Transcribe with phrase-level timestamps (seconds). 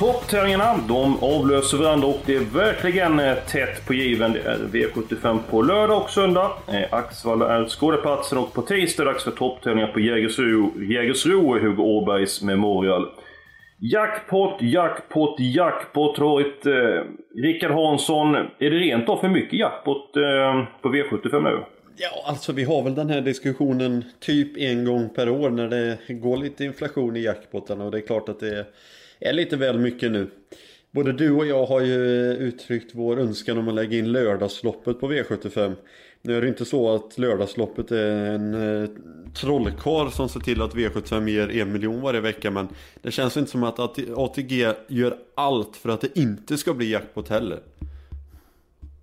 [0.00, 4.32] Topptävlingarna, de avlöser varandra och det är verkligen eh, tätt på given.
[4.32, 6.50] Det är V75 på lördag och söndag.
[6.68, 11.56] Eh, Axvalla är skådeplatsen och på tisdag är det dags för topptävlingar på Jägersro, Jägersro
[11.56, 13.08] i Hugo Åbergs Memorial.
[13.78, 18.34] Jackpot, jackpot, jackpot har varit eh, Rickard Hansson.
[18.34, 21.64] Är det rent av för mycket jackpot eh, på V75 nu?
[21.96, 26.14] Ja, alltså vi har väl den här diskussionen typ en gång per år när det
[26.14, 28.64] går lite inflation i jackpotarna och det är klart att det är
[29.20, 30.30] lite väl mycket nu.
[30.90, 31.94] Både du och jag har ju
[32.32, 35.76] uttryckt vår önskan om att lägga in lördagsloppet på V75.
[36.22, 38.88] Nu är det inte så att lördagsloppet är en eh,
[39.34, 42.68] trollkarl som ser till att V75 ger en miljon varje vecka men
[43.02, 43.78] det känns inte som att
[44.16, 47.58] ATG gör allt för att det inte ska bli jackpot heller.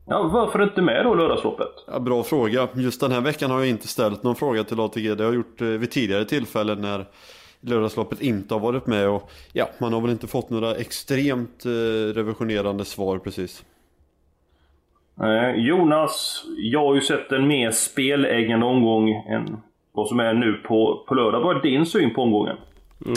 [0.10, 1.68] Ja, varför inte med då lördagsloppet?
[1.88, 2.68] Ja, bra fråga.
[2.76, 5.16] Just den här veckan har jag inte ställt någon fråga till ATG.
[5.16, 7.06] Det har jag gjort eh, vid tidigare tillfällen när
[7.68, 9.10] lördagsloppet inte har varit med.
[9.10, 13.66] Och ja, man har väl inte fått några extremt eh, revisionerande svar precis.
[15.22, 19.58] Eh, Jonas, jag har ju sett en mer speläggande omgång än
[19.92, 21.42] vad som är nu på, på lördag.
[21.42, 22.58] Vad är din syn på omgången?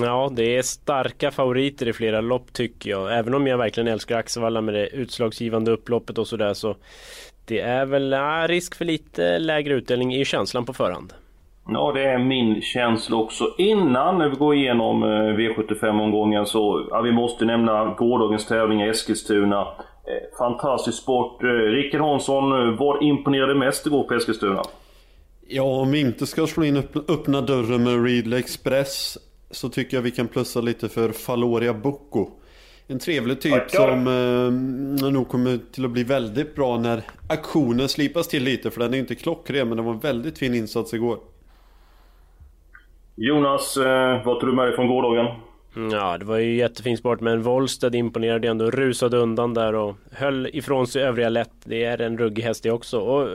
[0.01, 3.19] Ja, det är starka favoriter i flera lopp tycker jag.
[3.19, 6.77] Även om jag verkligen älskar Axevalla med det utslagsgivande upploppet och sådär så
[7.45, 11.13] det är väl ja, risk för lite lägre utdelning i känslan på förhand.
[11.73, 13.55] Ja, det är min känsla också.
[13.59, 19.61] Innan vi går igenom eh, V75-omgången så ja, vi måste nämna gårdagens tävling i Eskilstuna.
[19.61, 21.43] Eh, fantastisk sport.
[21.43, 24.63] Eh, Rickard Hansson, vad imponerade mest igår på Eskilstuna?
[25.49, 26.77] Ja, om vi inte ska slå in
[27.09, 29.19] öppna dörren med Readly Express
[29.51, 32.27] så tycker jag vi kan plussa lite för Faloria Bocco.
[32.87, 33.89] En trevlig typ Tackar.
[33.89, 34.07] som
[35.05, 38.95] eh, nog kommer till att bli väldigt bra när aktionen slipas till lite för den
[38.95, 41.19] är inte klockren men det var en väldigt fin insats igår.
[43.23, 45.27] Jonas, eh, vad tog du med dig från gårdagen?
[45.93, 50.47] Ja, det var ju jättefin sport men Wollsted imponerade ändå, rusade undan där och höll
[50.53, 51.53] ifrån sig övriga lätt.
[51.65, 53.01] Det är en ruggig häst det också.
[53.01, 53.29] Och,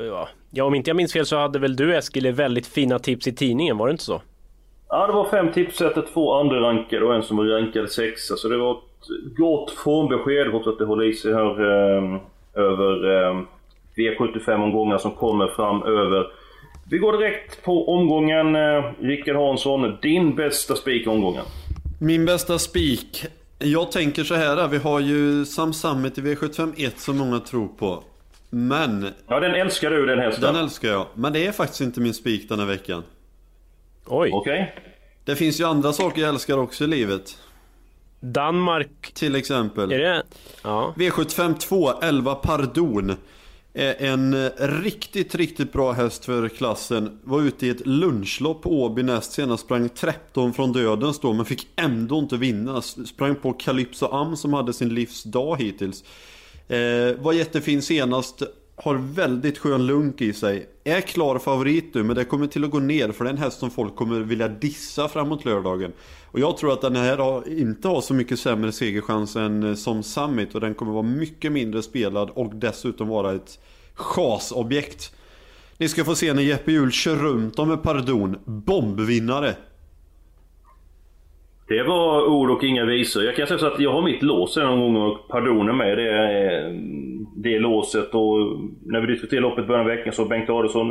[0.51, 3.35] ja, om inte jag minns fel så hade väl du Eskil väldigt fina tips i
[3.35, 4.21] tidningen, var det inte så?
[4.89, 8.35] Ja, det var fem tipsrätter, två andra rankade och en som var rankad sexa.
[8.35, 10.51] Så det var ett gott formbesked.
[10.51, 12.19] Hoppas att det håller i sig här eh,
[12.53, 13.41] över eh,
[13.95, 16.27] V75-omgångar som kommer framöver.
[16.89, 18.55] Vi går direkt på omgången.
[18.55, 21.45] Eh, Rickard Hansson, din bästa spik i omgången?
[21.99, 23.25] Min bästa spik?
[23.59, 27.67] Jag tänker så här, vi har ju Sam Summit i V75 1 som många tror
[27.67, 28.03] på.
[28.49, 29.07] Men...
[29.27, 30.53] Ja, den älskar du den hästen.
[30.53, 31.05] Den älskar jag.
[31.13, 33.03] Men det är faktiskt inte min spik den här veckan.
[34.05, 34.29] Oj.
[34.33, 34.61] Okej.
[34.61, 34.83] Okay.
[35.25, 37.37] Det finns ju andra saker jag älskar också i livet.
[38.19, 39.11] Danmark.
[39.13, 39.91] Till exempel.
[39.91, 40.23] Är det?
[40.63, 40.93] Ja.
[40.97, 43.17] V75 2, 11 Pardon.
[43.77, 47.19] Eh, en eh, riktigt, riktigt bra häst för klassen.
[47.23, 49.63] Var ute i ett lunchlopp på Åby näst senast.
[49.63, 52.81] Sprang 13 från dödens då men fick ändå inte vinna.
[52.81, 56.03] Sprang på Calypso Am som hade sin livsdag hittills.
[56.67, 58.43] Eh, var jättefin senast.
[58.75, 60.69] Har väldigt skön lunk i sig.
[60.83, 63.37] Är klar favorit nu men det kommer till att gå ner för det är en
[63.37, 65.93] häst som folk kommer vilja dissa framåt lördagen.
[66.25, 69.75] Och jag tror att den här har, inte har så mycket sämre segerchans än eh,
[69.75, 73.59] som Summit och den kommer vara mycket mindre spelad och dessutom vara ett
[73.93, 75.15] chasobjekt.
[75.77, 78.37] Ni ska få se när Jeppe Hjul kör runt om med Pardon.
[78.45, 79.55] Bombvinnare!
[81.67, 83.23] Det var ord och inga visor.
[83.23, 86.09] Jag kan säga så att jag har mitt lås någon gång och pardoner med det,
[86.09, 86.71] eh,
[87.35, 88.15] det låset.
[88.15, 88.37] Och
[88.85, 90.89] när vi diskuterade loppet början av veckan så Bengt Adelsson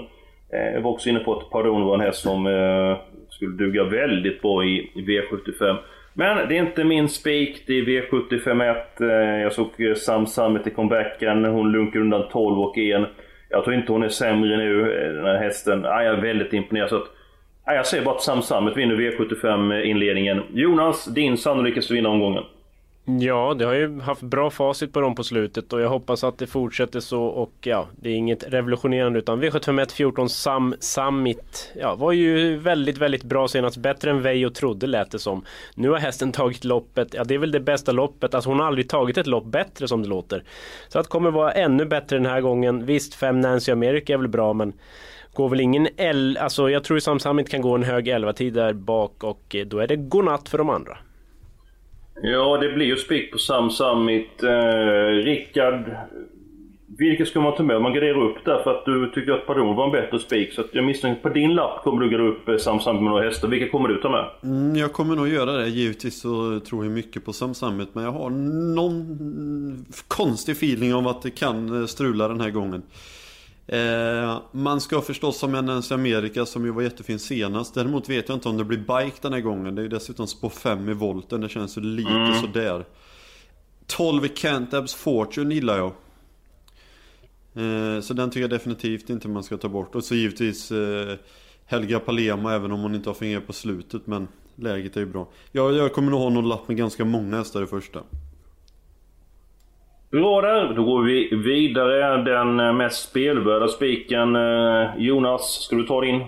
[0.52, 2.96] eh, var också inne på att Pardon var en häst som eh,
[3.28, 5.76] skulle duga väldigt bra i, i V75.
[6.12, 9.00] Men det är inte min spik, det är V75 1.
[9.00, 9.08] Eh,
[9.42, 13.08] jag såg eh, Sam Summit i comebacken, hon lunkar undan 12 och 1.
[13.48, 15.82] Jag tror inte hon är sämre nu, eh, den här hästen.
[15.82, 16.88] jag är väldigt imponerad.
[16.88, 17.08] Så att,
[17.64, 20.42] jag säger bara att Sam vinner V75 inledningen.
[20.52, 22.44] Jonas, din sannolikaste vinna omgången?
[23.06, 26.38] Ja, det har ju haft bra facit på dem på slutet och jag hoppas att
[26.38, 31.94] det fortsätter så och ja, det är inget revolutionerande utan V751 14 Sam Summit ja,
[31.94, 33.76] var ju väldigt, väldigt bra senast.
[33.76, 35.44] Bättre än Veijo trodde lät det som.
[35.74, 38.66] Nu har hästen tagit loppet, ja det är väl det bästa loppet, alltså hon har
[38.66, 40.42] aldrig tagit ett lopp bättre som det låter.
[40.88, 42.86] Så att kommer vara ännu bättre den här gången.
[42.86, 44.72] Visst, fem Nancy America är väl bra men
[45.34, 48.72] går väl ingen L, alltså jag tror Sam Summit kan gå en hög 11-tid där
[48.72, 50.98] bak och då är det godnatt för de andra.
[52.22, 54.42] Ja, det blir ju spik på Sam Summit.
[54.42, 55.90] Eh, Rickard,
[56.98, 57.82] vilka ska man ta med?
[57.82, 60.52] Man garderar upp där för att du tycker att Pardon var en bättre spik.
[60.52, 63.24] Så jag misstänker på din lapp kommer du gardera upp eh, Sam Summit med några
[63.24, 63.48] hästar.
[63.48, 64.30] Vilka kommer du ta med?
[64.42, 65.68] Mm, jag kommer nog göra det.
[65.68, 67.88] Givetvis så tror jag mycket på Sam Summit.
[67.92, 68.30] Men jag har
[68.74, 72.82] någon konstig feeling om att det kan eh, strula den här gången.
[73.66, 77.74] Eh, man ska förstås ha med Nancy America som ju var jättefin senast.
[77.74, 79.74] Däremot vet jag inte om det blir bike den här gången.
[79.74, 81.40] Det är ju dessutom spår 5 i volten.
[81.40, 82.34] Det känns ju lite mm.
[82.34, 82.84] sådär.
[83.86, 85.92] 12 i Cantabs Fortune gillar jag.
[87.54, 89.94] Eh, så den tycker jag definitivt inte man ska ta bort.
[89.94, 91.16] Och så givetvis eh,
[91.66, 94.06] Helga Palema även om hon inte har fungerat på slutet.
[94.06, 95.28] Men läget är ju bra.
[95.52, 98.00] Jag, jag kommer nog ha någon lapp med ganska många hästar i första.
[100.14, 102.22] Bra där, då går vi vidare.
[102.22, 104.36] Den eh, mest spelvärda spiken.
[104.36, 106.24] Eh, Jonas, ska du ta din?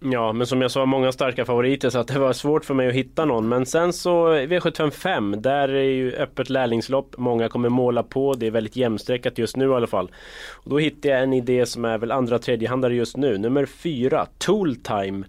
[0.00, 2.88] Ja, men som jag sa, många starka favoriter så att det var svårt för mig
[2.88, 3.48] att hitta någon.
[3.48, 7.14] Men sen så V755, där är ju öppet lärlingslopp.
[7.18, 8.34] Många kommer måla på.
[8.34, 10.10] Det är väldigt jämnstreckat just nu i alla fall.
[10.52, 13.38] Och då hittade jag en idé som är väl andra tredjehandare just nu.
[13.38, 15.24] Nummer 4, Tooltime.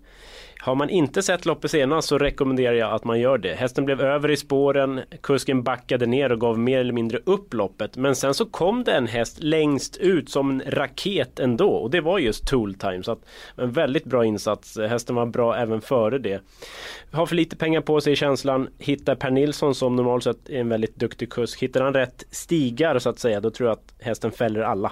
[0.63, 3.53] Har man inte sett loppet senast så rekommenderar jag att man gör det.
[3.53, 7.97] Hästen blev över i spåren, kusken backade ner och gav mer eller mindre upp loppet.
[7.97, 12.01] Men sen så kom det en häst längst ut som en raket ändå och det
[12.01, 13.03] var just Tool Time.
[13.03, 13.19] Så att,
[13.55, 14.77] en väldigt bra insats.
[14.77, 16.41] Hästen var bra även före det.
[17.11, 18.67] Har för lite pengar på sig i känslan.
[18.79, 21.63] Hittar Per Nilsson som normalt sett är en väldigt duktig kusk.
[21.63, 24.91] Hittar han rätt stigar så att säga då tror jag att hästen fäller alla.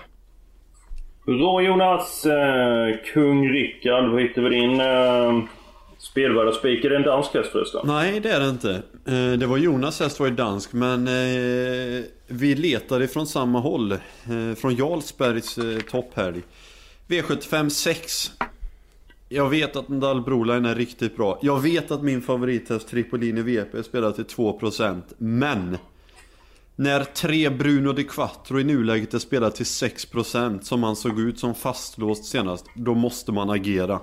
[1.25, 2.25] Bra Jonas!
[2.25, 4.81] Eh, Kung Rickard, vad hittar vi din?
[4.81, 5.60] Eh,
[6.01, 6.11] Eh...
[6.11, 7.81] Spelvärda spik, är det en dansk häst förresten?
[7.83, 8.81] Nej det är det inte.
[9.05, 13.91] Eh, det var Jonas häst var ju dansk men eh, vi letade från samma håll.
[13.91, 13.97] Eh,
[14.57, 15.59] från Jarlsbergs
[15.91, 16.41] topphelg.
[17.07, 18.31] V75 6.
[19.29, 21.39] Jag vet att Ndal Broline är riktigt bra.
[21.41, 25.77] Jag vet att min favorithäst Tripolini VP spelar till 2% men
[26.75, 31.39] när tre Bruno de Quattro i nuläget är spelat till 6% som han såg ut
[31.39, 33.99] som fastlåst senast, då måste man agera.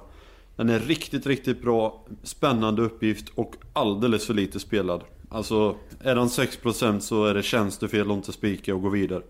[0.59, 5.05] Den är riktigt, riktigt bra, spännande uppgift och alldeles för lite spelad.
[5.31, 5.75] Alltså,
[6.05, 9.23] är den 6% så är det tjänstefel att inte spika och gå vidare.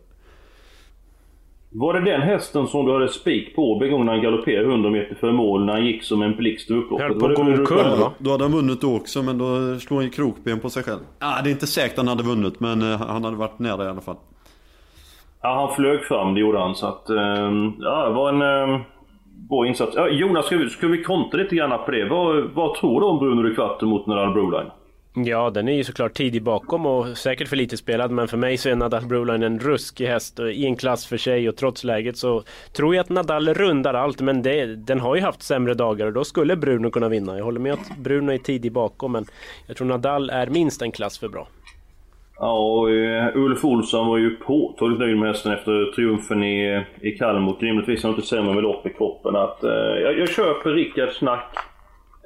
[1.71, 5.15] Var det den hästen som du hade spik på gång när han galopperade 100 meter
[5.15, 7.09] före mål när han gick som en blixt ur upploppet?
[7.09, 8.13] Höll på att gå omkull va?
[8.19, 11.01] Då hade han vunnit då också men då slog han ju krokben på sig själv.
[11.19, 13.89] Ah, det är inte säkert han hade vunnit men uh, han hade varit nära i
[13.89, 14.17] alla fall.
[15.43, 16.75] Ja, han flög fram, det gjorde han.
[16.75, 17.19] Så att, uh,
[17.79, 18.71] ja, det var en...
[18.71, 18.81] Uh
[19.49, 19.97] bra insats.
[20.11, 22.05] Jonas, ska vi, ska vi kontra lite grann på det?
[22.05, 24.71] Vad, vad tror du om Bruno de mot Nadal Broline?
[25.15, 28.11] Ja, den är ju såklart tidig bakom och säkert för lite spelad.
[28.11, 31.17] Men för mig så är Nadal Broline en ruskig häst eh, i en klass för
[31.17, 32.43] sig och trots läget så
[32.73, 34.21] tror jag att Nadal rundar allt.
[34.21, 37.37] Men det, den har ju haft sämre dagar och då skulle Bruno kunna vinna.
[37.37, 39.25] Jag håller med att Bruno är tidig bakom men
[39.67, 41.49] jag tror Nadal är minst en klass för bra.
[42.41, 47.11] Ja, och uh, Ulf Olsson var ju påtagligt nöjd med hästen efter triumfen i, i
[47.11, 47.57] Kalmar.
[47.61, 49.37] Rimligtvis har han inte sämre med lopp i kroppen.
[49.37, 51.57] Att, uh, jag, jag köper Rickards snack.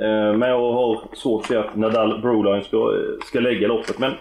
[0.02, 2.94] Uh, men jag har svårt att se att Nadal Broline ska,
[3.26, 3.98] ska lägga loppet.
[3.98, 4.12] Men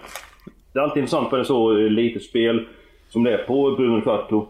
[0.74, 2.68] det är alltid intressant för det är så lite spel
[3.10, 4.48] som det är på Bruno Quattro.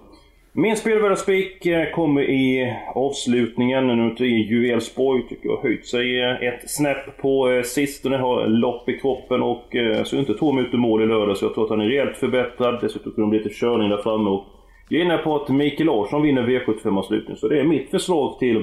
[0.53, 3.87] Min spelvärda spik eh, kommer i avslutningen.
[3.87, 8.17] Nu till Juvelsborg tycker jag har höjt sig eh, ett snäpp på eh, sistone.
[8.17, 11.63] Har lopp i kroppen och så inte två minuter mål i lördag så jag tror
[11.63, 12.81] att han är rejält förbättrad.
[12.81, 14.29] Dessutom kunde det bli lite körning där framme.
[14.29, 14.45] Och
[14.89, 17.35] jag är inne på att Mikael Larsson vinner V75-avslutningen.
[17.35, 18.57] Så det är mitt förslag till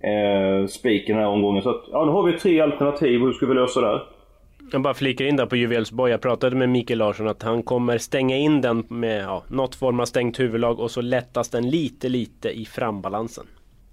[0.00, 1.62] eh, spiken den här omgången.
[1.62, 3.20] Så att, ja, nu har vi tre alternativ.
[3.20, 4.02] Hur ska vi lösa det här?
[4.72, 6.10] Jag bara flikar in där på Juvelsborg.
[6.10, 10.00] Jag pratade med Mikael Larsson att han kommer stänga in den med ja, något form
[10.00, 13.46] av stängt huvudlag och så lättas den lite, lite i frambalansen.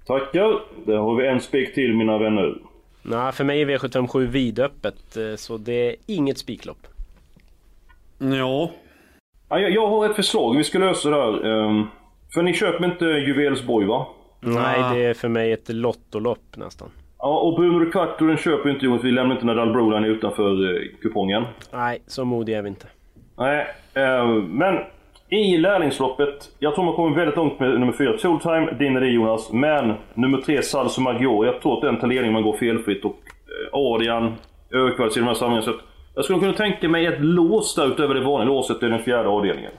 [0.06, 0.60] Tackar!
[0.86, 2.56] Där har vi en spik till mina vänner.
[3.02, 6.88] Nej, för mig är V757 vidöppet eh, så det är inget spiklopp.
[8.18, 8.72] Ja.
[9.50, 10.58] ja jag, jag har ett förslag.
[10.58, 11.46] Vi ska lösa det här.
[11.46, 11.88] Um,
[12.34, 14.08] för ni köper inte Juvelsborg va?
[14.40, 16.90] Nej, det är för mig ett lottolopp nästan.
[17.20, 19.04] Ja, och Bruno Ricciardo den köper inte Jonas.
[19.04, 21.44] Vi lämnar inte Nadal Broline utanför eh, kupongen.
[21.74, 22.88] Nej, så modiga är vi inte.
[23.38, 24.80] Nej, eh, men
[25.30, 26.52] i lärlingsloppet.
[26.60, 28.72] Jag tror man kommer väldigt långt med nummer 4, Tooltime.
[28.80, 29.52] Din är det Jonas.
[29.54, 31.48] Men nummer 3, Salso Maggiore.
[31.52, 33.06] Jag tror att den tar ledningen man går felfritt.
[33.06, 34.36] Och eh, Adrian
[34.72, 35.64] överkvalificerar i de här sammanhangen.
[35.64, 35.74] Så
[36.16, 39.30] Jag skulle kunna tänka mig ett lås där utöver det vanliga låset i den fjärde
[39.30, 39.72] avdelningen.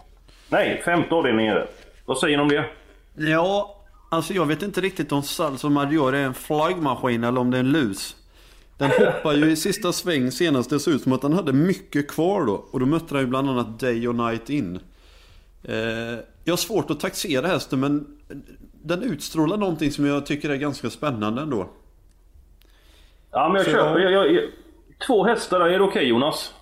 [0.50, 1.66] Nej, femte avdelningen är det.
[2.06, 2.64] Vad säger ni om det?
[3.30, 3.74] Ja,
[4.08, 7.60] alltså jag vet inte riktigt om Salso Maggiore är en flaggmaskin eller om det är
[7.60, 8.16] en lus.
[8.78, 10.70] Den hoppar ju i sista sväng senast.
[10.70, 12.52] Det såg ut som att den hade mycket kvar då.
[12.70, 14.80] Och då mötte den ju bland annat Day och Night In.
[15.62, 15.74] Eh,
[16.44, 18.06] jag har svårt att taxera hästen men
[18.82, 21.70] den utstrålar någonting som jag tycker är ganska spännande ändå.
[23.30, 23.98] Ja, men jag Så köper.
[24.00, 24.42] jag- Jag, jag,
[25.06, 26.54] två hästar är det okej Jonas?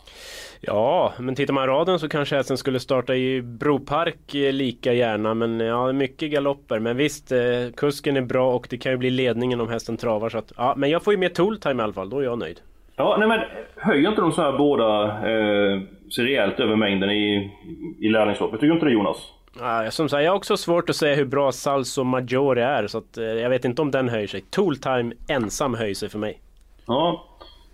[0.67, 4.93] Ja, men tittar man i raden så kanske hästen skulle starta i Bropark eh, lika
[4.93, 5.35] gärna.
[5.35, 6.79] Men ja, mycket galopper.
[6.79, 7.39] Men visst, eh,
[7.77, 10.29] kusken är bra och det kan ju bli ledningen om hästen travar.
[10.29, 12.39] Så att, ja, men jag får ju med Tooltime i alla fall, då är jag
[12.39, 12.61] nöjd.
[12.97, 13.41] Ja, nej men
[13.77, 15.81] höjer inte de så här båda eh,
[16.15, 17.53] sig rejält över mängden i,
[18.01, 18.61] i lärlingsloppet?
[18.61, 19.17] Tycker du inte det Jonas?
[19.61, 22.87] Ja, som sagt, jag har också svårt att säga hur bra Salso Maggiore är.
[22.87, 24.45] Så att, eh, jag vet inte om den höjer sig.
[24.51, 26.41] Tooltime ensam höjer sig för mig.
[26.87, 27.25] Ja.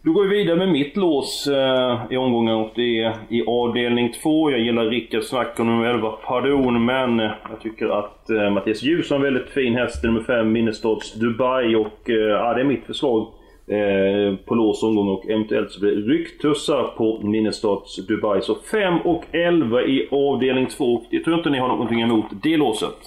[0.05, 4.13] Då går vi vidare med mitt lås eh, i omgången och det är i avdelning
[4.23, 4.51] 2.
[4.51, 8.83] Jag gillar Rickard Snack om nummer 11 Pardon men eh, jag tycker att eh, Mattias
[8.83, 12.61] Ljus har en väldigt fin häst i nummer 5 Minnestads Dubai och eh, ja, det
[12.61, 13.21] är mitt förslag
[13.67, 18.43] eh, på lås omgång och eventuellt så blir det rycktussar på Minnestads Dubai.
[18.43, 21.03] Så 5 och 11 i avdelning 2.
[21.11, 22.99] Jag tror inte ni har någonting emot det låset.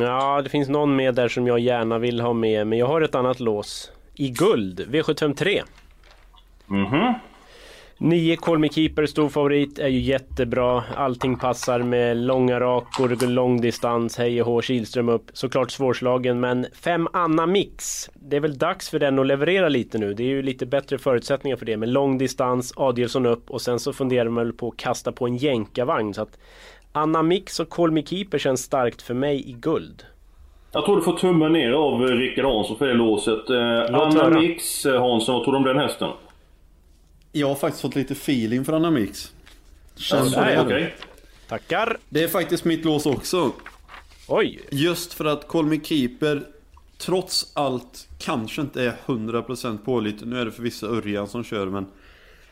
[0.00, 2.66] Ja, det finns någon med där som jag gärna vill ha med.
[2.66, 3.92] Men jag har ett annat lås.
[4.16, 5.62] I guld, V753.
[6.66, 7.14] Mhm.
[7.98, 10.82] 9 Call Keeper, stor favorit, är ju jättebra.
[10.96, 15.30] Allting passar med långa rakor, lång distans, hej och hå, Kihlström upp.
[15.32, 18.10] Såklart svårslagen, men 5 Anna Mix.
[18.14, 20.14] Det är väl dags för den att leverera lite nu.
[20.14, 23.78] Det är ju lite bättre förutsättningar för det med lång distans, Adielsson upp och sen
[23.78, 26.14] så funderar man väl på att kasta på en jänkarvagn.
[26.14, 26.38] Så att
[26.92, 30.04] Anna Mix och Call Keeper känns starkt för mig i guld.
[30.72, 33.50] Jag tror du får tummen ner av Rickard Hansson för det låset.
[33.50, 34.40] Eh, Anna.
[34.40, 36.08] Mix eh, Hansson, vad tror du om den hästen?
[37.36, 39.32] Jag har faktiskt fått lite feeling för Anna Mix.
[39.96, 40.92] Känns Ja, det.
[41.48, 41.98] Tackar!
[42.08, 43.52] Det är faktiskt mitt lås också.
[44.28, 44.60] Oj!
[44.70, 46.46] Just för att Call Me Keeper
[46.98, 50.28] trots allt kanske inte är 100% pålitlig.
[50.28, 51.86] Nu är det för vissa Örjan som kör men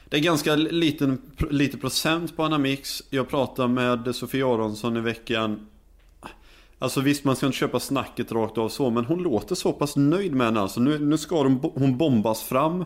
[0.04, 3.02] det är ganska liten, lite procent på Anamix.
[3.10, 5.66] Jag pratade med Sofie Aronsson i veckan.
[6.78, 9.96] Alltså visst man ska inte köpa snacket rakt av så men hon låter så pass
[9.96, 10.80] nöjd med henne alltså.
[10.80, 11.42] Nu, nu ska
[11.74, 12.84] hon bombas fram.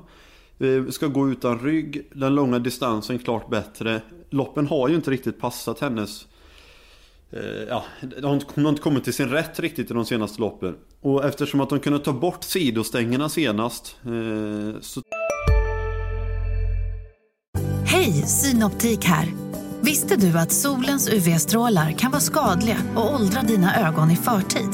[0.58, 2.10] Eh, ska gå utan rygg.
[2.14, 4.00] Den långa distansen klart bättre.
[4.30, 6.26] Loppen har ju inte riktigt passat hennes
[7.30, 7.84] eh, ja,
[8.22, 10.74] hon har inte kommit till sin rätt riktigt i de senaste loppen.
[11.00, 15.02] Och eftersom att de kunde ta bort sidostängerna senast eh, så
[17.84, 19.28] Hej, Synoptik här.
[19.80, 24.70] Visste du att solens UV-strålar kan vara skadliga och åldra dina ögon i förtid?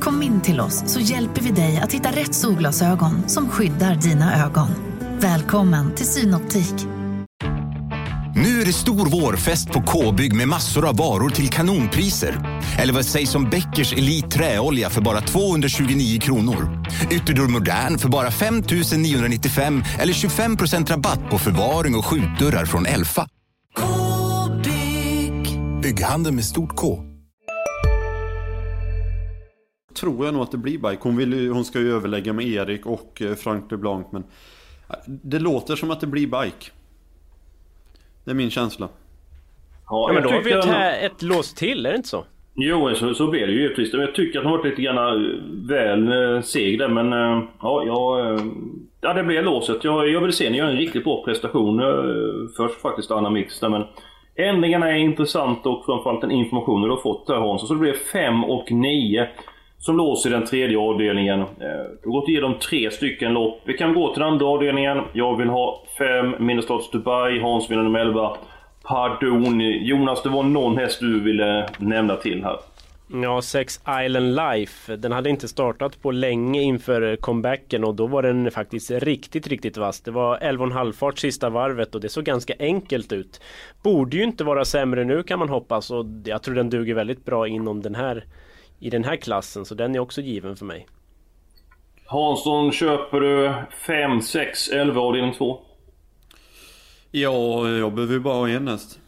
[0.00, 4.44] Kom in till oss så hjälper vi dig att hitta rätt solglasögon som skyddar dina
[4.46, 4.68] ögon.
[5.20, 6.74] Välkommen till Synoptik.
[8.34, 12.60] Nu är det stor vårfest på K-bygg med massor av varor till kanonpriser.
[12.78, 16.84] Eller vad sägs om Bäckers Elite Träolja för bara 229 kronor?
[17.10, 18.62] Ytterdörr Modern för bara 5
[18.96, 23.28] 995 eller 25% rabatt på förvaring och skjutdörrar från Elfa.
[23.76, 25.60] K-bygg.
[25.82, 27.04] Bygghandeln med stort K.
[30.00, 30.98] tror jag nog att det blir bike.
[31.00, 34.24] Hon, vill ju, hon ska ju överlägga med Erik och eh, Frank LeBlanc men
[35.06, 36.70] det låter som att det blir bike.
[38.24, 38.88] Det är min känsla.
[39.88, 42.24] Ja, men då har vi ett, här, ett lås till, är det inte så?
[42.60, 43.92] Jo, så, så blir det ju givetvis.
[43.92, 45.30] Men jag tycker att han varit lite grann eh,
[45.68, 46.88] väl eh, seg där.
[46.88, 48.40] Men eh, ja, jag,
[49.00, 49.84] ja, det blir låset.
[49.84, 51.82] Jag, jag vill se ni gör en riktigt bra prestation
[52.56, 53.60] först faktiskt, Anna Mix.
[53.60, 53.84] där, Men
[54.36, 57.68] ändringarna är intressanta och framförallt den informationen du har fått där Hans.
[57.68, 59.28] Så det blir 5 och 9
[59.78, 61.40] som lås i den tredje avdelningen.
[61.40, 61.46] Eh,
[62.02, 63.60] vi har gått igenom tre stycken lopp.
[63.64, 65.00] Vi kan gå till den andra avdelningen.
[65.12, 68.36] Jag vill ha 5 Minnestads Dubai, Hans vill ha nummer 11.
[68.82, 69.60] Pardon.
[69.60, 72.56] Jonas, det var någon häst du ville nämna till här.
[73.12, 74.96] Ja, Sex Island Life.
[74.96, 79.76] Den hade inte startat på länge inför comebacken och då var den faktiskt riktigt, riktigt
[79.76, 80.00] vass.
[80.00, 83.40] Det var 11,5 fart sista varvet och det såg ganska enkelt ut.
[83.82, 87.24] Borde ju inte vara sämre nu kan man hoppas och jag tror den duger väldigt
[87.24, 88.24] bra inom den här
[88.80, 90.86] i den här klassen så den är också given för mig.
[92.06, 93.54] Hansson, köper du
[93.86, 95.60] 5, 6, 11 avdelning 2?
[97.10, 99.00] Ja, jag behöver ju bara ha en häst.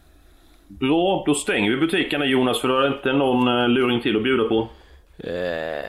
[0.68, 4.22] Bra, då stänger vi butikerna Jonas för är det inte någon eh, luring till att
[4.22, 4.68] bjuda på.
[5.18, 5.84] Eh,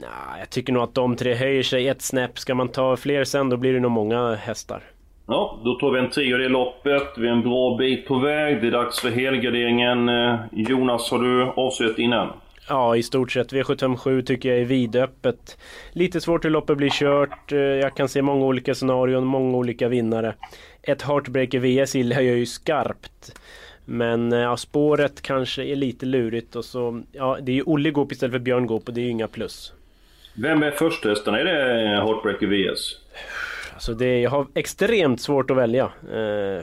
[0.00, 2.38] nej, jag tycker nog att de tre höjer sig ett snäpp.
[2.38, 4.82] Ska man ta fler sen då blir det nog många hästar.
[5.26, 7.08] Ja, då tar vi en trio i loppet.
[7.18, 8.60] Vi är en bra bit på väg.
[8.60, 10.08] Det är dags för helgarderingen.
[10.08, 12.28] Eh, Jonas, har du avslutat innan?
[12.70, 13.52] Ja, i stort sett.
[13.52, 15.58] V757 tycker jag är vidöppet.
[15.92, 17.52] Lite svårt hur loppet blir kört.
[17.52, 20.34] Eh, Jag kan se många olika scenarion, många olika vinnare.
[20.82, 23.32] ett Heartbreaker VS gillar jag ju skarpt.
[23.84, 27.02] Men ja, spåret kanske är lite lurigt och så...
[27.12, 29.28] Ja, det är ju Olle Goop istället för Björn Goop och det är ju inga
[29.28, 29.72] plus.
[30.34, 32.80] Vem är första Är det Heartbreaker VS?
[33.74, 35.84] Alltså det, jag har extremt svårt att välja.
[36.12, 36.62] Eh,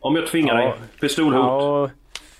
[0.00, 0.72] Om jag tvingar dig?
[1.00, 1.34] Pistolhot?
[1.34, 1.90] Ja,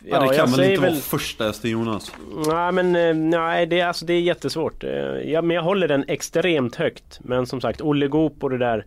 [0.05, 0.91] Ja, det kan väl inte väl...
[0.91, 2.13] vara första hästen Jonas?
[2.47, 4.85] Nej men eh, nej, det, alltså, det är jättesvårt.
[4.85, 4.91] Eh,
[5.25, 7.19] Ja, men jag håller den extremt högt.
[7.23, 8.85] Men som sagt, Olle Goop och det där.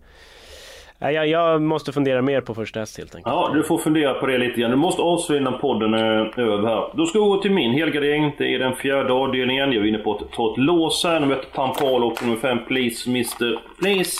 [0.99, 3.33] Nej, Jag, jag måste fundera mer på första häst helt enkelt.
[3.35, 4.71] Ja, du får fundera på det lite grann.
[4.71, 6.93] Du måste avslöja innan podden är över här.
[6.97, 8.35] Då ska vi gå till min helgardering.
[8.37, 9.71] Det är den fjärde avdelningen.
[9.71, 11.19] Jag är inne på att ta ett lås här.
[11.19, 13.59] Nummer 1 Pampalo och nummer 5 Please Mr.
[13.79, 14.11] Please.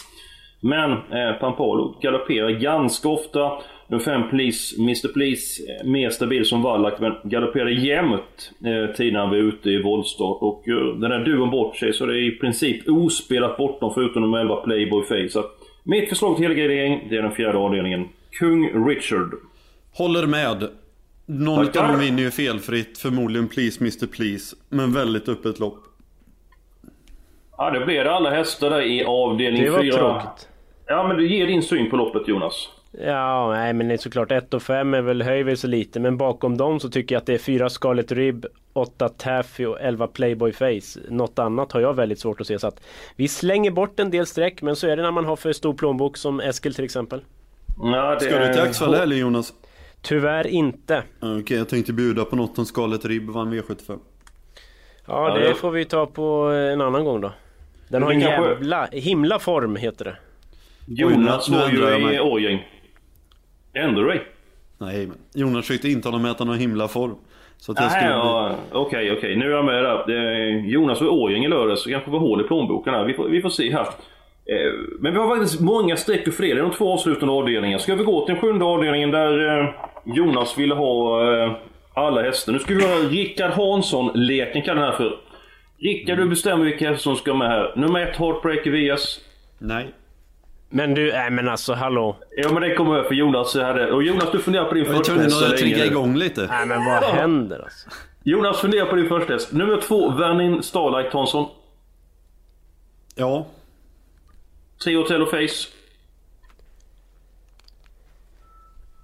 [0.60, 3.52] Men eh, Pampalo galopperar ganska ofta.
[3.92, 5.14] Nummer 5 Please Mr.
[5.14, 9.82] Please eh, mer stabil som Wallach men galopperade jämnt eh, tiden han var ute i
[9.82, 10.38] voltstart.
[10.42, 14.22] Och eh, den här duon bort sig så det är i princip ospelat bortom förutom
[14.22, 15.30] nummer 11 Playboy Face.
[15.30, 15.46] Så
[15.84, 18.10] mitt förslag till helgardering, det är den fjärde avdelningen.
[18.32, 19.34] Kung Richard.
[19.94, 20.68] Håller med.
[21.26, 21.84] Någon Tackar.
[21.84, 24.56] av dem vinner ju felfritt, förmodligen Please Mr Please.
[24.70, 25.84] Men väldigt öppet lopp.
[27.58, 29.94] Ja, det det alla hästar där i avdelning Det var 4.
[29.98, 30.50] tråkigt.
[30.88, 32.70] Ja, men du ger din syn på loppet Jonas.
[32.92, 36.00] Ja, nej men det är såklart 1 och 5 är väl höjer väl så lite.
[36.00, 39.82] Men bakom dem så tycker jag att det är 4 Scarlet Rib, 8 Taffy och
[39.82, 41.00] 11 Playboy Face.
[41.10, 42.60] Något annat har jag väldigt svårt att se.
[42.60, 42.82] Så att
[43.16, 45.74] vi slänger bort en del streck, men så är det när man har för stor
[45.74, 47.22] plånbok som Eskil till exempel.
[47.82, 49.54] Ja, det Ska du till Axevalla eller Jonas?
[50.02, 51.04] Tyvärr inte.
[51.22, 53.82] Okej, jag tänkte bjuda på något om Scarlet Ribb vann V75.
[53.90, 54.00] Ja,
[55.30, 56.24] Ja, det jag- får vi ta på
[56.74, 57.32] en annan gång då.
[57.88, 60.16] Den har en jävla himla form heter det.
[60.88, 62.68] Jonas nu var ju i Årjäng.
[63.74, 64.22] Ändrar du dig?
[64.78, 67.16] Nej, men Jonas försökte intala mig att han har himla form.
[67.58, 68.10] Så att jag skulle...
[68.10, 69.36] ja, okej, okej.
[69.36, 70.70] Nu är jag med där.
[70.70, 73.06] Jonas var i Årjäng i lördags, så kanske var hål i plånboken här.
[73.06, 73.88] Vi får, vi får se här.
[74.46, 76.56] Eh, Men vi har faktiskt många streck och fler.
[76.56, 77.80] Det är de två avslutande avdelningarna.
[77.80, 79.70] Ska vi gå till den sjunde avdelningen där eh,
[80.06, 81.52] Jonas ville ha eh,
[81.94, 82.54] alla hästar.
[82.54, 85.18] Nu ska vi ha Rickard Hansson-leken kallar den här för.
[85.80, 87.74] Rickard, du bestämmer vilka hästar som ska med här.
[87.76, 89.20] Nummer ett, Heartbreaker VS.
[89.60, 89.88] Nej.
[90.74, 92.16] Men du, nej men alltså hallå.
[92.38, 93.92] Ja men det kommer över för Jonas hade...
[93.92, 96.48] Och Jonas du funderar på din Jag första häst så att trigga igång lite.
[96.48, 97.90] Nej men vad händer alltså?
[98.24, 99.52] Jonas funderar på din första häst.
[99.52, 101.50] Nummer två, Vernin Starlight Hansson.
[103.16, 103.46] Ja.
[104.84, 105.68] Tre Hotel och Face.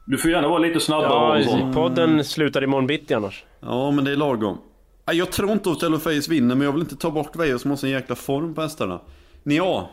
[0.06, 3.44] Du får gärna vara lite snabbare Ja, podden slutar imorgon bitti annars.
[3.60, 4.58] Ja, men det är lagom.
[5.06, 7.78] Jag tror inte att Face vinner, men jag vill inte ta bort Vejo som har
[7.78, 9.00] sån jäkla form på hästarna.
[9.44, 9.90] Ja.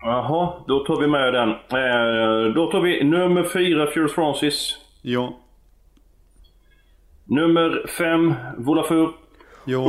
[0.00, 1.50] Jaha, då tar vi med den.
[1.50, 4.76] Eh, då tar vi nummer fyra, Furious Francis.
[5.02, 5.36] Ja.
[7.24, 9.12] Nummer fem, Volafur.
[9.64, 9.80] Ja.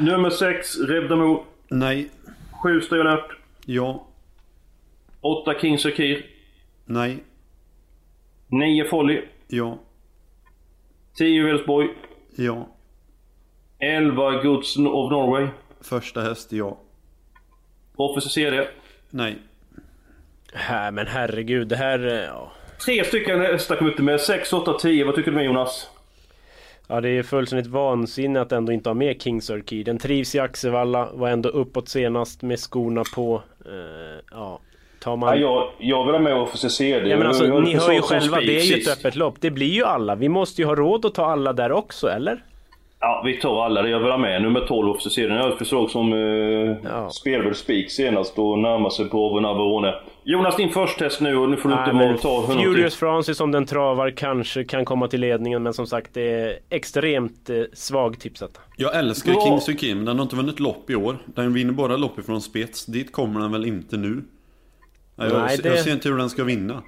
[0.00, 1.44] Nummer sex, Reb Damour.
[1.68, 2.10] Nej.
[2.62, 3.30] Sju, Stay Alert.
[3.66, 4.06] Ja.
[5.20, 6.26] Åtta, King Sakir.
[6.84, 7.24] Nej.
[8.48, 9.22] Nio, Folly.
[9.48, 9.78] Ja.
[11.18, 11.88] Tio, Welsborg.
[12.36, 12.66] Ja.
[13.78, 15.46] Elva, Goods of Norway.
[15.80, 16.78] Första häst, ja.
[17.96, 18.68] Officer CD.
[19.16, 19.36] Nej.
[20.52, 22.06] Här, men herregud, det här...
[22.06, 22.52] eh, Ja.
[22.84, 25.04] Tre stycken hästar kom ut med 6, 8, 10.
[25.04, 25.90] Vad tycker du med Jonas?
[26.88, 29.82] Ja det är fullständigt vansinne att ändå inte ha med Kings Key.
[29.82, 33.42] Den trivs i Axevalla, var ändå uppåt senast med skorna på.
[33.66, 34.60] Eh, ja,
[35.00, 35.28] tar man...
[35.28, 37.08] Ja, jag, jag vill ha med Officer CD.
[37.10, 39.34] Ja, men alltså, ni hör ju själva, det är ju ett öppet lopp.
[39.40, 40.14] Det blir ju alla.
[40.14, 42.44] Vi måste ju ha råd att ta alla där också, eller?
[43.08, 43.88] Ja, vi tar alla.
[43.88, 45.34] Jag vill ha med nummer 12 Officer CD.
[45.34, 46.18] Jag förslag som eh,
[46.90, 47.10] Ja.
[47.10, 49.94] spelade Speak senast och närmar sig på Navarone.
[50.24, 53.40] Jonas, din första test nu och nu får du Nej, inte ta 100 Furious Francis
[53.40, 57.56] om den travar kanske kan komma till ledningen men som sagt det är extremt eh,
[57.72, 58.60] svag tipsetta.
[58.76, 59.40] Jag älskar Ja.
[59.40, 60.04] King Sukim.
[60.04, 61.16] Den har inte vunnit lopp i år.
[61.26, 62.86] Den vinner bara lopp ifrån spets.
[62.86, 64.08] Dit kommer den väl inte nu.
[65.16, 66.82] Nej, jag, Nej, det- jag ser inte hur den ska vinna.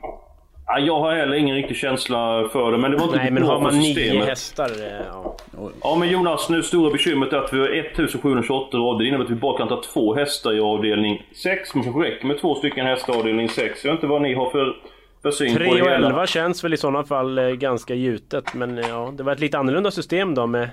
[0.68, 3.42] Ja, jag har heller ingen riktig känsla för det, men det var inte Nej men
[3.42, 4.28] har man för nio systemet.
[4.28, 5.36] hästar, eh, ja.
[5.82, 8.98] Ja men Jonas, nu stora bekymret är att vi har 1728 rader.
[8.98, 11.74] Det innebär att vi bara kan ta två hästar i avdelning 6.
[11.74, 13.84] Men kanske räcker med två stycken hästar i avdelning 6.
[13.84, 14.76] Jag vet inte vad ni har för,
[15.22, 16.06] för syn på 3 det och hela.
[16.08, 19.40] 11 känns väl i sådana fall eh, ganska gjutet men eh, ja, det var ett
[19.40, 20.68] lite annorlunda system då med...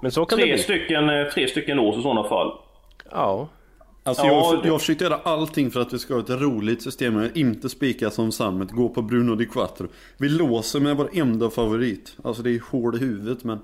[0.00, 0.62] Men så kan det Tre bli.
[0.62, 2.52] stycken, tre stycken lås i sådana fall.
[3.10, 3.48] Ja.
[4.06, 6.82] Alltså Ja, jag, jag har försökt göra allting för att vi ska ha ett roligt
[6.82, 7.30] system.
[7.34, 9.86] Inte spika som Sammet, gå på Bruno di Quattro.
[10.18, 12.16] Vi låser med varenda favorit.
[12.24, 13.58] Alltså det är hål i huvudet men...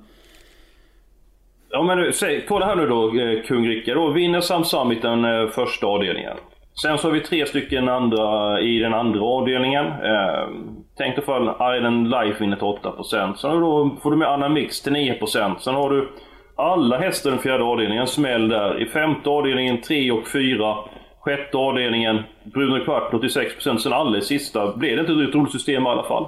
[1.70, 3.96] Ja men nu, säg, kolla här nu då eh, kung Rickard.
[3.96, 6.36] Då vinner Sam Summit den eh, första avdelningen.
[6.82, 9.86] Sen så har vi tre stycken andra i den andra avdelningen.
[9.86, 10.48] Eh,
[10.96, 13.34] tänk dig fall Island Life vinner till 8%.
[13.34, 15.58] Sen då, får du med Anna Mix till 9%.
[15.58, 16.08] Sen har du
[16.56, 18.82] alla hästar i den fjärde avdelningen, smäll där.
[18.82, 20.76] I femte avdelningen 3 och 4.
[21.20, 23.78] Sjätte avdelningen, Bruno Kvart 86%.
[23.78, 26.26] Sen alldeles sista blev det inte ett roligt system i alla fall.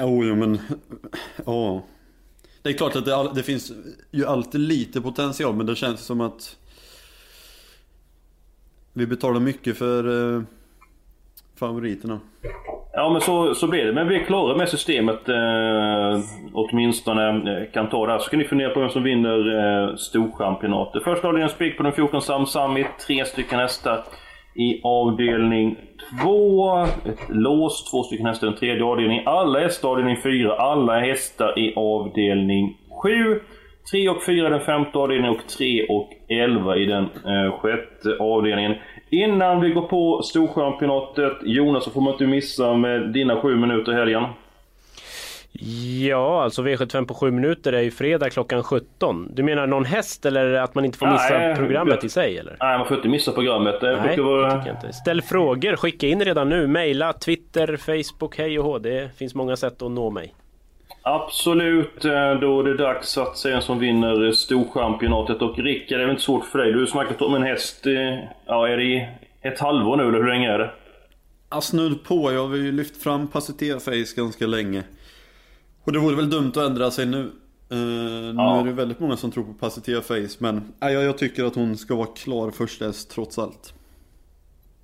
[0.00, 0.58] Jo, jo men...
[1.46, 1.82] Ja.
[2.62, 3.72] Det är klart att det, det, finns
[4.10, 6.56] ju alltid lite potential men det känns som att...
[8.92, 10.42] Vi betalar mycket för eh,
[11.56, 12.20] favoriterna.
[12.96, 13.92] Ja men så, så blir det.
[13.92, 16.20] Men vi är klara med systemet eh,
[16.52, 17.28] åtminstone.
[17.28, 18.18] Eh, kan ta det här.
[18.18, 21.02] Så kan ni fundera på vem som vinner eh, Storchampionatet.
[21.02, 24.04] Första avdelningen spik på den 14 Sam Tre stycken hästar
[24.54, 25.76] i avdelning
[26.22, 26.82] 2.
[26.82, 29.28] Ett lås, två stycken hästar i den tredje avdelningen.
[29.28, 30.54] Alla hästar i avdelning 4.
[30.54, 33.40] Alla hästar i avdelning 7.
[33.90, 38.16] 3 och 4 i den femte avdelningen och 3 och 11 i den eh, sjätte
[38.20, 38.74] avdelningen.
[39.10, 43.92] Innan vi går på Storchampionatet, Jonas, så får man inte missa med dina sju minuter
[43.92, 44.24] i helgen.
[46.06, 49.28] Ja, alltså V75 på sju minuter är ju fredag klockan 17.
[49.34, 52.38] Du menar någon häst eller att man inte får missa nej, programmet jag, i sig?
[52.38, 52.56] Eller?
[52.60, 53.80] Nej, man får inte missa programmet.
[53.80, 54.92] Det nej, jag inte.
[54.92, 56.66] Ställ frågor, skicka in redan nu.
[56.66, 58.78] Maila, Twitter, Facebook, hej och hå.
[58.78, 60.34] Det finns många sätt att nå mig.
[61.06, 65.42] Absolut, eh, då är det dags att se vem som vinner Storchampionatet.
[65.42, 66.72] Och Rickard, det är väl inte svårt för dig?
[66.72, 67.86] Du har snackat om en häst,
[68.46, 69.08] ja är det
[69.42, 70.70] ett halvår nu eller hur länge är det?
[71.50, 72.32] Ja, snudd på.
[72.32, 74.82] Jag har ju lyft fram Pacitea Face ganska länge.
[75.84, 77.32] Och det vore väl dumt att ändra sig nu.
[77.72, 77.78] Uh,
[78.36, 78.54] ja.
[78.54, 81.54] Nu är det väldigt många som tror på Pacitea Face, men jag, jag tycker att
[81.54, 83.74] hon ska vara klar först häst trots allt.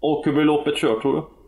[0.01, 1.40] Och hur blir loppet kört tror du?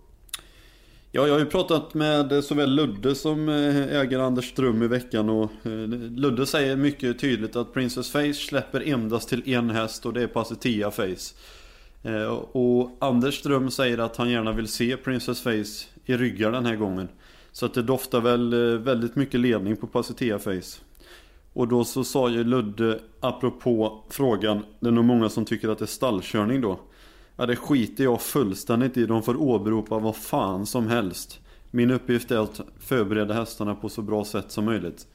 [1.15, 5.29] Ja, jag har ju pratat med såväl Ludde som ägare äger Anders Ström i veckan
[5.29, 10.13] och eh, Ludde säger mycket tydligt att Princess Face släpper endast till en häst och
[10.13, 11.35] det är Pacitia Face.
[12.03, 16.67] Eh, och Anders Ström säger att han gärna vill se Princess Face i ryggar den
[16.67, 17.09] här gången.
[17.53, 20.81] Så att det doftar väl väldigt mycket ledning på Pacitia Face.
[21.53, 25.79] Och då så sa ju Ludde, apropå frågan, det är nog många som tycker att
[25.79, 26.81] det är stallkörning då.
[27.37, 29.07] Ja, det skiter jag fullständigt i.
[29.07, 31.41] De får åberopa vad fan som helst.
[31.71, 35.07] Min uppgift är att förbereda hästarna på så bra sätt som möjligt.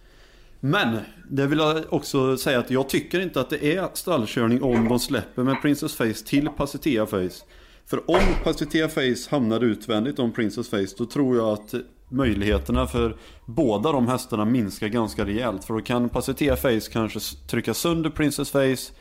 [0.60, 0.98] Men,
[1.30, 5.00] det vill jag också säga att jag tycker inte att det är stallkörning om de
[5.00, 7.46] släpper med Princess Face till Pasitea Face.
[7.86, 11.74] För om Pasitea Face hamnar utvändigt om Princess Face då tror jag att
[12.10, 15.66] möjligheterna för båda de hästarna minskar ganska rejält.
[15.66, 18.94] För då kan Pasitea Face kanske trycka sönder Princess Face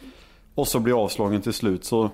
[0.55, 1.85] och så blir avslagen till slut.
[1.85, 2.11] Så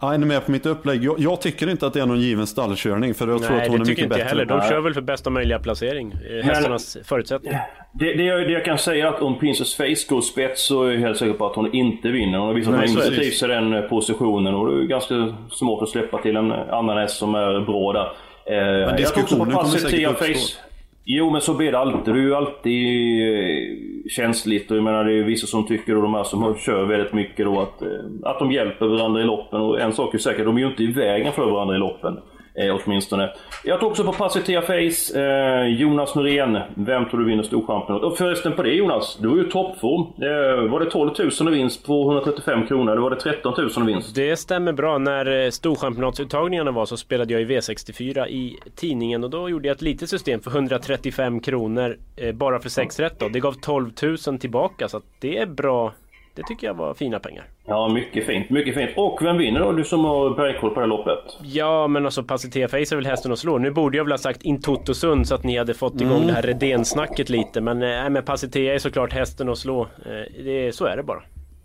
[0.00, 1.04] Ja, är ni med på mitt upplägg?
[1.04, 3.72] Jag, jag, tycker inte att det är någon given stallkörning för jag tror Nej, att
[3.72, 4.24] hon är mycket bättre.
[4.24, 4.68] Nej, det tycker inte jag heller.
[4.68, 6.12] De kör väl för bästa möjliga placering.
[6.12, 7.66] Eh, hästarnas Men, förutsättningar.
[7.92, 10.84] Det, det, jag, det, jag, kan säga är att om Princess Face går spets så
[10.84, 12.38] är jag helt säker på att hon inte vinner.
[12.38, 15.88] Hon har visat inte trivs i den eh, positionen och det är ganska svårt att
[15.88, 18.12] släppa till en annan häst som är bra där.
[18.46, 20.69] Eh, Men diskussionen kommer säkert uppstå.
[21.04, 22.14] Jo men så blir det alltid.
[22.14, 23.76] Det är ju alltid eh,
[24.08, 27.12] känsligt och jag menar det är vissa som tycker och de här som kör väldigt
[27.12, 27.88] mycket då att, eh,
[28.22, 30.82] att de hjälper varandra i loppen och en sak är säker, de är ju inte
[30.82, 32.18] i vägen för varandra i loppen.
[32.54, 33.30] Eh, åtminstone.
[33.64, 35.20] Jag tror också på Pacitea Face.
[35.20, 36.58] Eh, Jonas Norén.
[36.74, 38.10] Vem tror du vinner Storchampionatet?
[38.10, 40.00] Och förresten på det Jonas, du är ju toppform.
[40.22, 41.10] Eh, var det 12
[41.40, 44.14] 000 i vinst på 135 kronor eller var det 13 000 i vinst?
[44.14, 44.98] Det stämmer bra.
[44.98, 49.74] När eh, Storchampionatsuttagningarna var så spelade jag i V64 i tidningen och då gjorde jag
[49.74, 53.18] ett litet system för 135 kronor eh, bara för 6 rätt.
[53.18, 53.28] Då.
[53.28, 53.90] Det gav 12
[54.26, 55.92] 000 tillbaka så det är bra
[56.34, 57.44] det tycker jag var fina pengar.
[57.66, 58.50] Ja, mycket fint.
[58.50, 58.90] Mycket fint.
[58.96, 59.72] Och vem vinner då?
[59.72, 61.38] Du som har bergkoll på det här loppet.
[61.42, 63.58] Ja, men alltså Pacitea Face är väl hästen att slå.
[63.58, 66.26] Nu borde jag väl ha sagt Intotosund så att ni hade fått igång mm.
[66.26, 67.60] det här Redén-snacket lite.
[67.60, 69.82] Men, äh, men Pacitea är såklart hästen att slå.
[69.82, 71.22] Eh, det, så är det bara.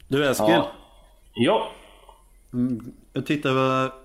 [0.08, 0.46] Du Eskil.
[0.50, 0.72] Ja.
[1.34, 1.68] ja.
[2.54, 3.96] Mm, jag tittade på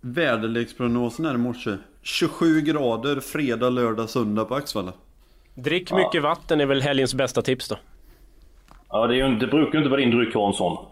[0.00, 1.70] väderleksprognosen här i morse.
[2.02, 4.92] 27 grader fredag, lördag, söndag på Axvalla.
[5.54, 6.20] Drick mycket ja.
[6.20, 7.76] vatten är väl helgens bästa tips då.
[8.88, 10.86] Ja, det, är ju, det brukar inte vara din dryck Hansson.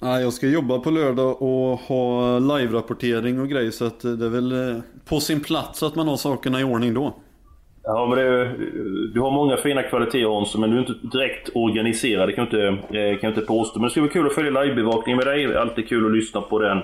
[0.00, 4.30] Nej, jag ska jobba på lördag och ha live-rapportering och grejer så att det är
[4.30, 7.14] väl eh, på sin plats att man har sakerna i ordning då.
[7.82, 8.54] Ja, men det,
[9.14, 12.72] du har många fina kvaliteter Hansson, men du är inte direkt organiserad, det kan jag
[12.74, 13.78] inte, eh, kan jag inte påstå.
[13.78, 16.58] Men det ska vara kul att följa livebevakningen med dig, alltid kul att lyssna på
[16.58, 16.78] den.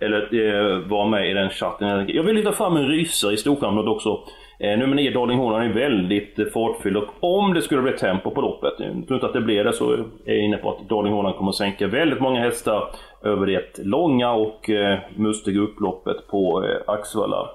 [0.00, 2.08] Eller eh, vara med i den chatten.
[2.08, 4.20] Jag vill lyfta fram en rysare i Storhamn också.
[4.60, 8.30] Eh, nummer 9 Darling Hornan är väldigt eh, fartfylld och om det skulle bli tempo
[8.30, 10.88] på loppet, jag tror inte att det blir det, så är jag inne på att
[10.88, 16.26] Darling Hornan kommer att sänka väldigt många hästar över det långa och eh, mustiga upploppet
[16.28, 17.50] på eh, Axevalla.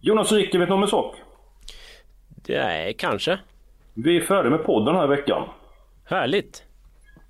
[0.00, 1.14] Jonas Rikke, vet du om en sak?
[2.48, 3.38] Nej, kanske.
[3.94, 5.42] Vi är färdiga med podden den här veckan.
[6.04, 6.62] Härligt!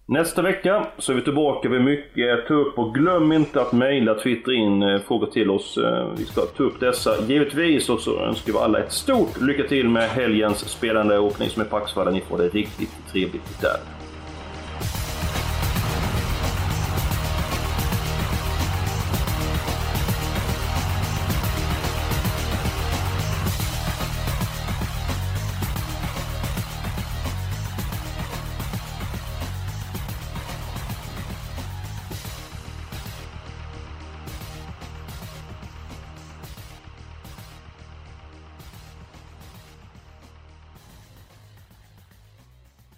[0.06, 4.14] Nästa vecka så är vi tillbaka med mycket ta upp och glöm inte att mejla,
[4.14, 5.76] twittra in eh, frågor till oss.
[5.76, 9.62] Eh, vi ska ta upp dessa givetvis och så önskar vi alla ett stort lycka
[9.68, 13.60] till med helgens spelande och ni som är på Axvalla, ni får det riktigt trevligt
[13.60, 13.93] där.